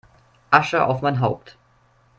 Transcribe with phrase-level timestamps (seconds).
[0.49, 1.59] Asche auf mein Haupt